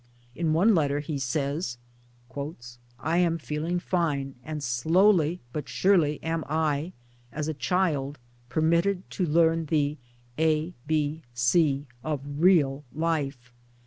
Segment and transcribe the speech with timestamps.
[0.33, 1.77] In one letter he says:
[2.97, 6.93] "I am feeling fine, and slowly but surely am I
[7.31, 8.17] (as a child)
[8.49, 9.99] permitted to learn the
[10.39, 13.53] a, b, c of real life.